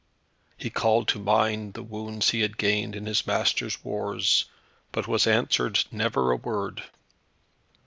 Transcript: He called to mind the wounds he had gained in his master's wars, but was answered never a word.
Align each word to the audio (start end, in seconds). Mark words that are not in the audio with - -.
He 0.57 0.71
called 0.71 1.07
to 1.09 1.19
mind 1.19 1.75
the 1.75 1.83
wounds 1.83 2.31
he 2.31 2.41
had 2.41 2.57
gained 2.57 2.95
in 2.95 3.05
his 3.05 3.27
master's 3.27 3.83
wars, 3.83 4.45
but 4.91 5.07
was 5.07 5.27
answered 5.27 5.83
never 5.91 6.31
a 6.31 6.35
word. 6.37 6.81